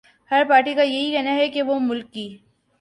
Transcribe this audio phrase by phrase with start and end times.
[0.31, 2.27] ہر party کایہی کہنا ہے کہ وہ ملک کی